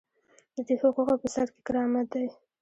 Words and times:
د 0.55 0.57
دې 0.67 0.75
حقوقو 0.81 1.15
په 1.21 1.27
سر 1.33 1.47
کې 1.53 1.61
کرامت 1.67 2.07
دی. 2.13 2.27